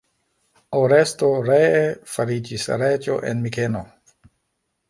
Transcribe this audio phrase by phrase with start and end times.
[0.79, 3.87] Oresto ree fariĝis reĝo en Mikeno.